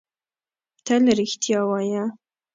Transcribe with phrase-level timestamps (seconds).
[0.85, 2.03] تل رښتیا وایۀ!